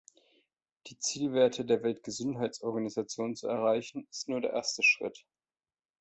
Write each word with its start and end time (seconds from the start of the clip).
Die 0.87 0.97
Zielwerte 0.97 1.63
der 1.63 1.83
Weltgesundheitsorganisation 1.83 3.35
zu 3.35 3.47
erreichen, 3.47 4.07
ist 4.09 4.27
nur 4.29 4.41
der 4.41 4.49
erste 4.53 4.81
Schritt. 4.81 5.27